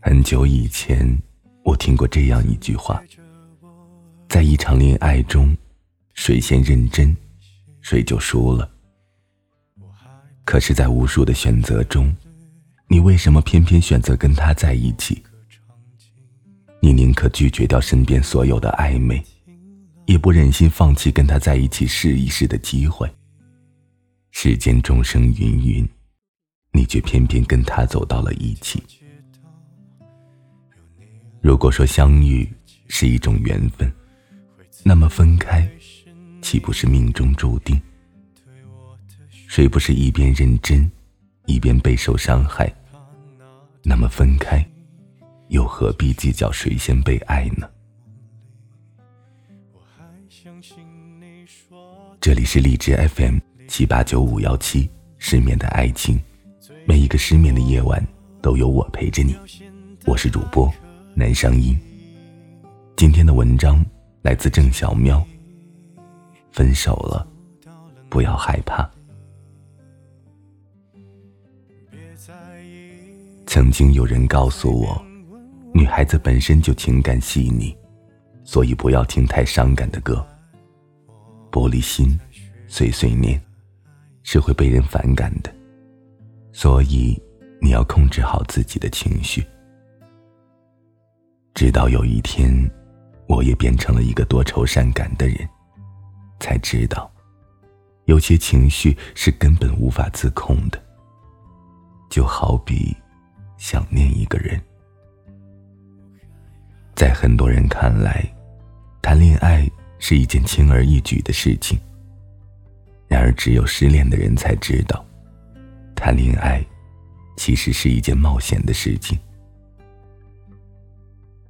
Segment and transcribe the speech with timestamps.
[0.00, 1.16] 很久以前，
[1.64, 3.00] 我听过这样一句话：
[4.28, 5.56] 在一场恋爱中，
[6.14, 7.16] 谁先认真，
[7.80, 8.68] 谁就输了。
[10.44, 12.12] 可是，在无数的选择中，
[12.88, 15.22] 你为什么偏偏选择跟他在一起？
[16.80, 19.22] 你宁可拒绝掉身边所有的暧昧，
[20.06, 23.08] 也不忍心放弃跟他在一起试一试的机会。
[24.32, 25.88] 世间众生芸芸，
[26.72, 28.82] 你却偏偏跟他走到了一起。
[31.40, 32.50] 如果说相遇
[32.88, 33.92] 是一种缘分，
[34.82, 35.68] 那么分开，
[36.40, 37.80] 岂不是命中注定？
[39.48, 40.90] 谁不是一边认真，
[41.46, 42.72] 一边备受伤害？
[43.82, 44.64] 那么分开，
[45.48, 47.68] 又何必计较谁先被爱呢？
[52.20, 56.20] 这里是荔枝 FM 七八九五幺七，失眠的爱情，
[56.92, 58.06] 每一个失眠的夜晚
[58.42, 59.34] 都有我陪着你。
[60.04, 60.70] 我是主播
[61.14, 61.74] 南商英。
[62.98, 63.82] 今天的文章
[64.20, 65.26] 来自郑小喵。
[66.50, 67.26] 分手了，
[68.10, 68.86] 不要害怕。
[73.46, 75.02] 曾经有人告诉我，
[75.72, 77.74] 女孩子本身就情感细腻，
[78.44, 80.22] 所以不要听太伤感的歌。
[81.50, 82.20] 玻璃心、
[82.66, 83.40] 碎碎念，
[84.24, 85.50] 是会被人反感的，
[86.52, 87.20] 所以
[87.60, 89.44] 你要控制好自己的情绪。
[91.54, 92.70] 直到有一天，
[93.26, 95.36] 我也变成了一个多愁善感的人，
[96.40, 97.10] 才知道，
[98.04, 100.82] 有些情绪是根本无法自控的。
[102.10, 102.94] 就好比
[103.56, 104.60] 想念一个人，
[106.94, 108.22] 在很多人看来，
[109.00, 109.66] 谈恋爱
[109.98, 111.78] 是一件轻而易举的事情。
[113.08, 115.02] 然而，只有失恋的人才知道，
[116.02, 116.60] 谈恋爱
[117.36, 119.16] 其实是一件冒险的事情。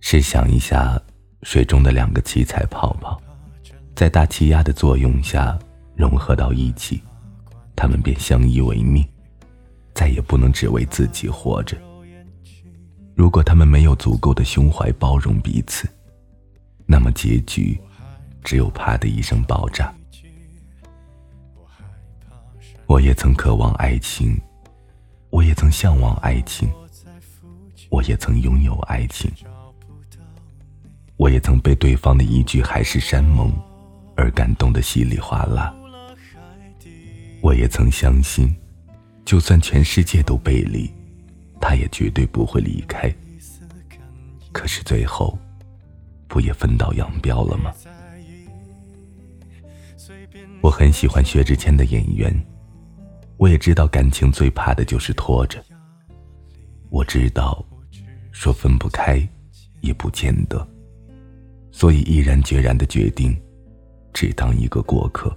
[0.00, 1.00] 试想一下，
[1.44, 3.18] 水中的两个七彩泡泡，
[3.96, 5.58] 在大气压的作用下
[5.96, 7.00] 融合到一起，
[7.74, 9.02] 他们便相依为命。
[9.94, 11.78] 再也不能只为自己活着。
[13.14, 15.88] 如果他们没有足够的胸怀包容彼此，
[16.84, 17.80] 那么结局
[18.42, 19.90] 只有啪的一声爆炸。
[22.86, 24.40] 我也曾渴望爱情，
[25.30, 26.70] 我也曾向往爱情，
[27.90, 29.30] 我也曾拥有爱情，
[31.16, 33.52] 我也曾被对方的一句海誓山盟
[34.16, 35.74] 而感动的稀里哗啦，
[37.40, 38.54] 我也曾相信。
[39.24, 40.92] 就算全世界都背离，
[41.58, 43.10] 他也绝对不会离开。
[44.52, 45.38] 可是最后，
[46.28, 47.72] 不也分道扬镳了吗？
[50.60, 52.38] 我很喜欢薛之谦的演员，
[53.44, 55.62] 我也知道感情最怕的就是拖着。
[56.88, 57.62] 我知道，
[58.32, 59.20] 说分不开，
[59.82, 60.66] 也不见得，
[61.70, 63.38] 所以毅然决然的决定，
[64.14, 65.36] 只当一个过客。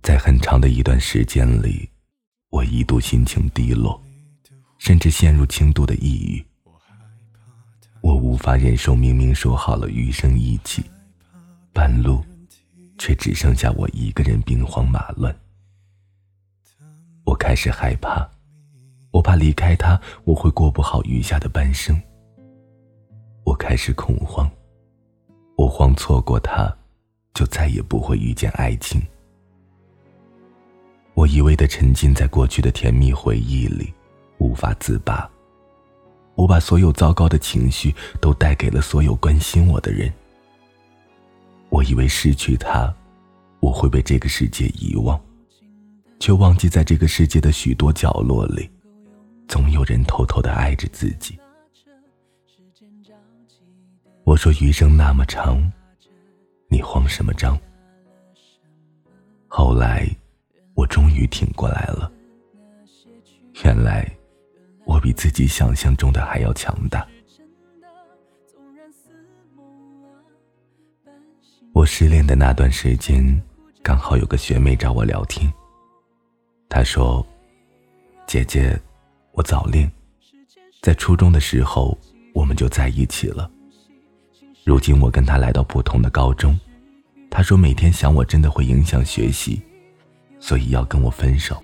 [0.00, 1.86] 在很长的一段时间里，
[2.48, 4.02] 我一度心情低落，
[4.78, 6.42] 甚至陷入轻度的抑郁。
[8.00, 10.82] 我无法忍受明明说好了余生一起，
[11.74, 12.24] 半路
[13.00, 15.34] 却只剩下我一个人兵荒马乱。
[17.24, 18.28] 我开始害怕，
[19.10, 21.98] 我怕离开他我会过不好余下的半生。
[23.42, 24.48] 我开始恐慌，
[25.56, 26.70] 我慌错过他，
[27.32, 29.00] 就再也不会遇见爱情。
[31.14, 33.90] 我一味的沉浸在过去的甜蜜回忆里，
[34.38, 35.28] 无法自拔。
[36.34, 40.12] 我把所有糟糕的情绪都带给了所有关心我的人。
[41.70, 42.94] 我以为失去他，
[43.60, 45.20] 我会被这个世界遗忘，
[46.18, 48.70] 却忘记在这个世界的许多角落里，
[49.48, 51.38] 总有人偷偷的爱着自己。
[54.24, 55.72] 我说余生那么长，
[56.68, 57.58] 你慌什么张？
[59.48, 60.08] 后来。
[60.74, 62.10] 我终于挺过来了。
[63.64, 64.10] 原来，
[64.86, 67.06] 我比自己想象中的还要强大。
[71.72, 73.40] 我失恋的那段时间，
[73.82, 75.52] 刚好有个学妹找我聊天。
[76.68, 77.26] 她说
[78.26, 78.78] ：“姐姐，
[79.32, 79.90] 我早恋，
[80.82, 81.96] 在初中的时候
[82.34, 83.50] 我们就在一起了。
[84.64, 86.58] 如今我跟她来到不同的高中，
[87.30, 89.62] 她说每天想我真的会影响学习。”
[90.42, 91.62] 所以要跟我分手。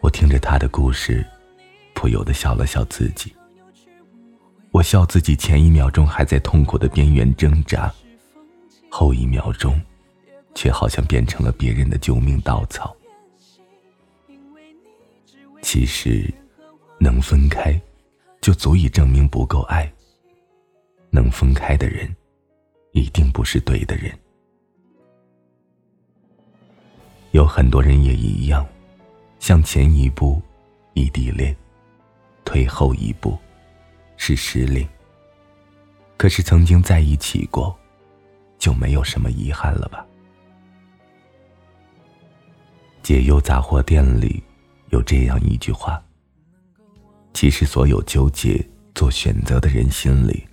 [0.00, 1.24] 我听着他的故事，
[1.94, 3.32] 不由得笑了笑自己。
[4.74, 7.94] 我笑自己前一秒钟还在痛苦的边缘挣扎，
[8.90, 9.80] 后一秒钟
[10.52, 12.92] 却好像变成了别人的救命稻草。
[15.62, 16.28] 其实，
[16.98, 17.80] 能分开，
[18.40, 19.88] 就足以证明不够爱。
[21.08, 22.12] 能分开的人，
[22.90, 24.12] 一定不是对的人。
[27.30, 28.66] 有很多人也一样，
[29.38, 30.42] 向前一步，
[30.94, 31.54] 异地恋；
[32.44, 33.38] 退后一步，
[34.16, 34.88] 是失恋。
[36.16, 37.76] 可是曾经在一起过，
[38.58, 40.06] 就没有什么遗憾了吧？
[43.02, 44.42] 解忧杂货店里
[44.90, 46.02] 有这样一句话：
[47.34, 48.64] 其实所有纠结
[48.94, 50.46] 做选择的人心里，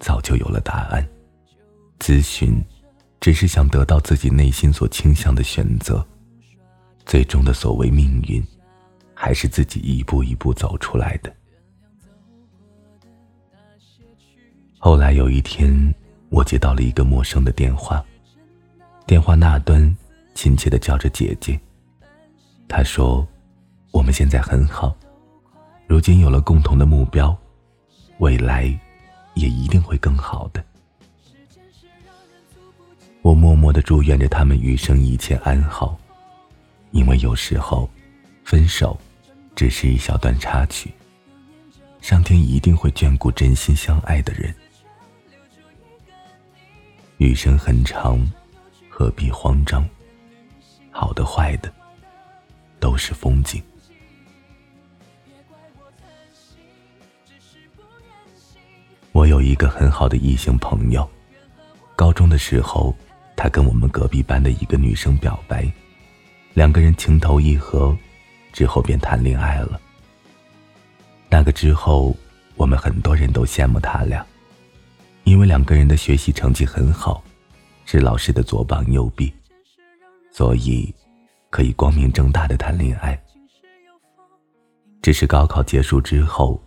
[0.00, 1.06] 早就有了答案。
[1.98, 2.64] 咨询，
[3.20, 6.06] 只是想得到自己内心所倾向的选择。
[7.04, 8.42] 最终的所谓命运，
[9.14, 11.34] 还是自己一步一步走出来的。
[14.80, 15.92] 后来有一天，
[16.28, 18.04] 我接到了一个陌生的电话，
[19.06, 19.96] 电话那端
[20.34, 21.58] 亲切的叫着姐姐。
[22.68, 23.26] 他说
[23.90, 24.96] ：“我们现在很好，
[25.88, 27.36] 如今有了共同的目标，
[28.18, 28.64] 未来
[29.34, 30.64] 也一定会更好的。”
[33.20, 35.98] 我默默的祝愿着他们余生一切安好。
[36.92, 37.90] 因为有时候，
[38.44, 38.96] 分手
[39.56, 40.90] 只是一小段插曲。
[42.00, 44.54] 上天一定会眷顾真心相爱的人。
[47.18, 48.20] 余生很长，
[48.88, 49.84] 何必慌张？
[50.92, 51.72] 好的坏的，
[52.78, 53.60] 都是风景。
[59.10, 61.08] 我有一个很好的异性朋友，
[61.96, 62.94] 高中的时候，
[63.34, 65.68] 他跟我们隔壁班的一个女生表白。
[66.54, 67.96] 两个人情投意合，
[68.52, 69.80] 之后便谈恋爱了。
[71.28, 72.16] 那个之后，
[72.54, 74.24] 我们很多人都羡慕他俩，
[75.28, 77.22] 因为两个人的学习成绩很好，
[77.84, 79.30] 是老师的左膀右臂，
[80.32, 80.94] 所以
[81.50, 83.20] 可以光明正大的谈恋爱。
[85.02, 86.58] 只是高考结束之后，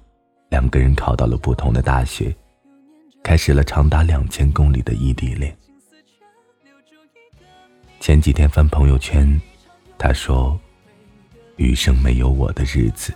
[0.50, 2.32] 两个人考到了不同的大学，
[3.24, 5.58] 开始了长达两千公里的异地恋。
[8.00, 9.42] 前几天翻朋友圈。
[9.98, 10.60] 他说
[11.58, 13.14] ：“余生没有我的日子，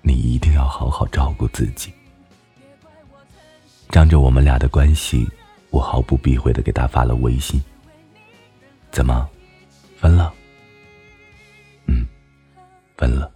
[0.00, 1.92] 你一定要好好照顾自己。”
[3.90, 5.28] 仗着我们俩的关系，
[5.70, 7.60] 我毫不避讳的给他发了微信
[8.92, 9.28] ：“怎么，
[9.96, 10.32] 分了
[11.86, 12.06] ？”“嗯，
[12.96, 13.30] 分了。”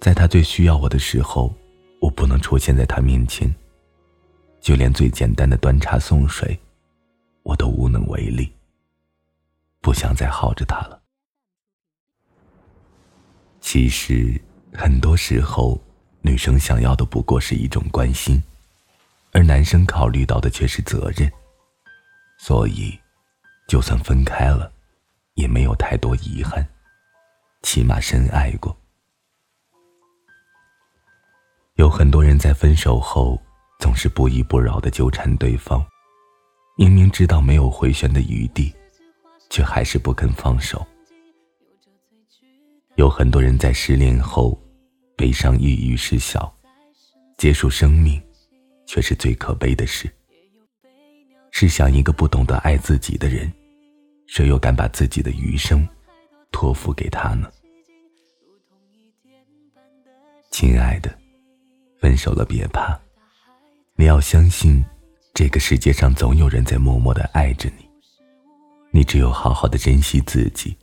[0.00, 1.54] 在他最需要我的时候，
[2.00, 3.54] 我不能出现在他面前，
[4.60, 6.58] 就连最简单的端茶送水，
[7.44, 8.52] 我都无能为力。
[9.80, 11.00] 不想再耗着他了。
[13.60, 14.40] 其实，
[14.74, 15.80] 很多时候，
[16.20, 18.42] 女生想要的不过是一种关心，
[19.32, 21.30] 而男生考虑到的却是责任。
[22.38, 22.98] 所以，
[23.68, 24.72] 就算分开了，
[25.34, 26.66] 也没有太多遗憾，
[27.62, 28.76] 起码深爱过。
[31.74, 33.40] 有很多人在分手后，
[33.78, 35.84] 总是不依不饶的纠缠对方，
[36.76, 38.74] 明明知道没有回旋的余地，
[39.48, 40.86] 却还是不肯放手。
[42.96, 44.60] 有很多人在失恋后，
[45.16, 46.52] 悲伤抑郁失效，
[47.38, 48.22] 结束生命，
[48.90, 50.12] 却是最可悲的事。
[51.52, 53.48] 试想，一个不懂得爱自己的人，
[54.26, 55.88] 谁又敢把自己的余生
[56.50, 57.48] 托付给他呢？
[60.50, 61.16] 亲爱的，
[62.00, 62.98] 分手了别怕，
[63.94, 64.84] 你要相信，
[65.34, 67.88] 这个世界上总有人在默默的爱着你。
[68.90, 70.76] 你只有好好的珍惜自己，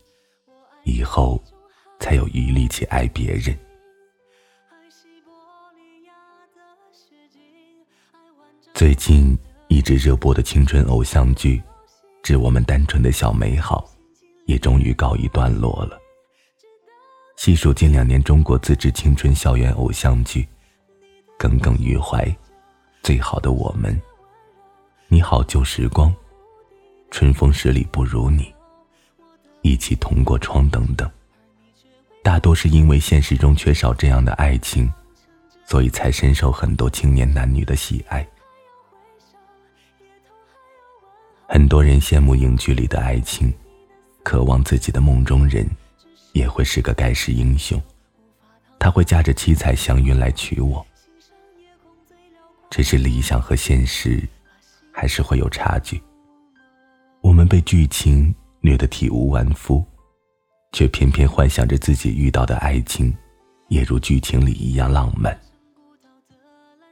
[0.85, 1.43] 以后。
[1.99, 3.57] 才有余力去爱别人。
[8.77, 9.35] 最近
[9.69, 11.57] 一直热播的青春偶像剧
[12.21, 13.89] 《致我们单纯的小美好》，
[14.45, 15.99] 也终于告一段落了。
[17.37, 20.43] 细数近两年中国自制青春校园偶像剧，
[21.39, 22.23] 《耿耿于怀》
[23.01, 23.91] 《最好的我们》
[25.07, 26.11] 《你好旧时光》
[27.09, 28.43] 《春风十里不如你》
[29.63, 31.09] 《一起同过窗》等等。
[32.21, 34.87] 大多是因为现实中缺少这样的爱情，
[35.65, 38.23] 所以才深受很多青年男女的喜爱。
[41.47, 43.53] 很多人羡慕影剧里的爱情，
[44.23, 45.65] 渴望自己的梦中人
[46.33, 47.81] 也会是个盖世英雄，
[48.77, 50.85] 他会驾着七彩祥云来娶我。
[52.69, 54.21] 只是理想和现实
[54.91, 56.01] 还是会有差距。
[57.21, 59.83] 我们被剧情虐得体无完肤。
[60.73, 63.11] 却偏偏幻想着自己遇到的爱情，
[63.69, 65.35] 也如剧情里一样浪漫。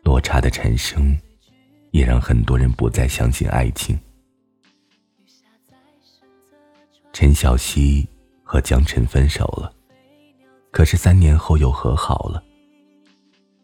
[0.01, 1.15] 落差的产生，
[1.91, 3.99] 也让很多人不再相信爱情。
[7.15, 8.05] 陈小希
[8.43, 9.73] 和江晨分手了，
[10.69, 12.43] 可是三年后又和好了。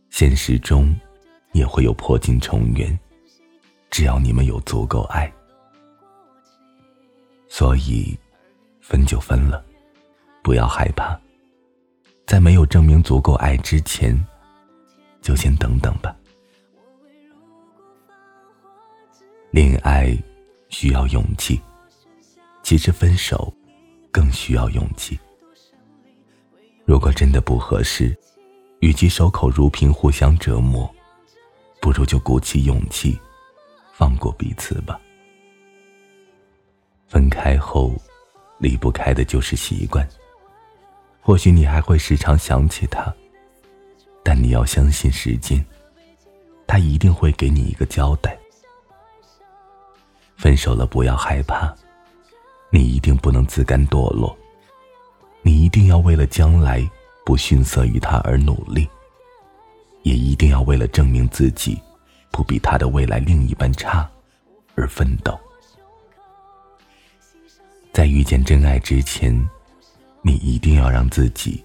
[0.09, 0.95] 现实中
[1.51, 2.97] 也会有破镜重圆，
[3.89, 5.29] 只要你们有足够爱。
[7.49, 8.17] 所以，
[8.79, 9.61] 分就分了，
[10.41, 11.19] 不要害怕，
[12.25, 14.17] 在没有证明足够爱之前，
[15.21, 16.15] 就先等等吧。
[19.49, 20.17] 恋爱
[20.69, 21.59] 需要勇气。
[22.71, 23.53] 其实分手
[24.13, 25.19] 更需要勇气。
[26.85, 28.17] 如果真的不合适，
[28.79, 30.89] 与其守口如瓶互相折磨，
[31.81, 33.19] 不如就鼓起勇气，
[33.91, 34.97] 放过彼此吧。
[37.09, 37.93] 分开后，
[38.57, 40.07] 离不开的就是习惯。
[41.19, 43.13] 或许你还会时常想起他，
[44.23, 45.61] 但你要相信时间，
[46.65, 48.39] 他一定会给你一个交代。
[50.37, 51.75] 分手了，不要害怕。
[52.73, 54.35] 你一定不能自甘堕落，
[55.41, 56.89] 你一定要为了将来
[57.25, 58.87] 不逊色于他而努力，
[60.03, 61.77] 也一定要为了证明自己
[62.31, 64.09] 不比他的未来另一半差
[64.75, 65.37] 而奋斗。
[67.91, 69.37] 在遇见真爱之前，
[70.21, 71.61] 你一定要让自己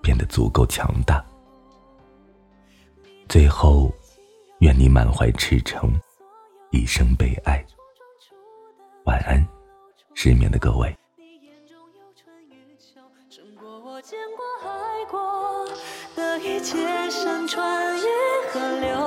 [0.00, 1.24] 变得足够强大。
[3.28, 3.92] 最后，
[4.60, 5.92] 愿你满怀赤诚，
[6.70, 7.64] 一生被爱。
[9.04, 9.53] 晚安。
[10.14, 10.96] 失眠的各位。
[11.16, 15.68] 你眼中有春与秋胜过我见过爱过
[16.14, 18.02] 的一切山川与
[18.50, 19.03] 河流。